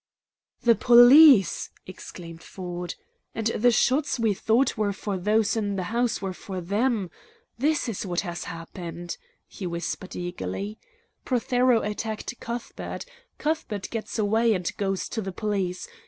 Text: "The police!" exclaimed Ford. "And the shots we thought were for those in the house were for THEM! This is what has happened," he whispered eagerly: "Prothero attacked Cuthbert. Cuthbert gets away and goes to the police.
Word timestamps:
"The 0.63 0.73
police!" 0.73 1.69
exclaimed 1.85 2.41
Ford. 2.41 2.95
"And 3.35 3.45
the 3.45 3.69
shots 3.69 4.19
we 4.19 4.33
thought 4.33 4.75
were 4.75 4.93
for 4.93 5.15
those 5.15 5.55
in 5.55 5.75
the 5.75 5.83
house 5.93 6.23
were 6.23 6.33
for 6.33 6.59
THEM! 6.59 7.11
This 7.59 7.87
is 7.87 8.03
what 8.03 8.21
has 8.21 8.45
happened," 8.45 9.17
he 9.47 9.67
whispered 9.67 10.15
eagerly: 10.15 10.79
"Prothero 11.23 11.83
attacked 11.83 12.39
Cuthbert. 12.39 13.05
Cuthbert 13.37 13.91
gets 13.91 14.17
away 14.17 14.55
and 14.55 14.75
goes 14.77 15.07
to 15.09 15.21
the 15.21 15.31
police. 15.31 15.87